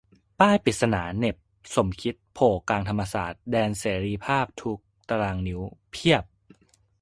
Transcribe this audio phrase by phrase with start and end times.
[0.39, 1.35] ป้ายปริศนา เหน็บ
[1.75, 6.23] "สมคิด" โผล่กลางธรรมศาสตร์ แดนเสรีภาพทุกตารางนิ้ว เพียบ!